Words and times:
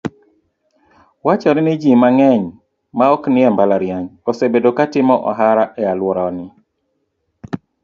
Wachore 1.25 1.61
ni 1.63 1.73
ji 1.81 1.91
mang'eny 2.01 2.43
ma 2.97 3.05
oknie 3.15 3.47
mbalariany, 3.53 4.07
osebedo 4.29 4.69
katimo 4.77 5.15
ohala 5.29 5.63
ealworani. 5.83 6.45